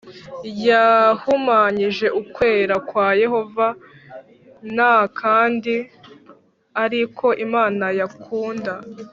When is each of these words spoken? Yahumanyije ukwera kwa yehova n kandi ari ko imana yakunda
Yahumanyije 0.67 2.05
ukwera 2.21 2.75
kwa 2.87 3.07
yehova 3.21 3.67
n 4.75 4.77
kandi 5.19 5.75
ari 6.83 7.01
ko 7.17 7.27
imana 7.45 7.85
yakunda 7.99 8.73